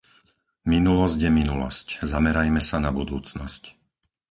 [0.73, 3.63] Minulosť je minulosť; zamerajme sa na budúcnosť.